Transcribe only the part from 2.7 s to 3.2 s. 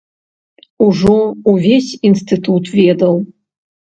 ведаў.